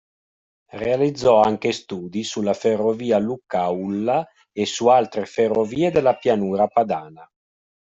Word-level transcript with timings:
Realizzò 0.71 1.41
anche 1.43 1.71
studi 1.71 2.23
sulla 2.23 2.55
ferrovia 2.55 3.19
Lucca-Aulla, 3.19 4.25
e 4.51 4.65
su 4.65 4.87
altre 4.87 5.27
ferrovie 5.27 5.91
della 5.91 6.15
pianura 6.15 6.65
padana. 6.65 7.29